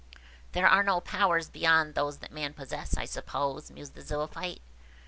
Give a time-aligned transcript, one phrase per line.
[0.53, 4.63] "There are no powers beyond those that man possesses, I suppose," mused the Zoophyte.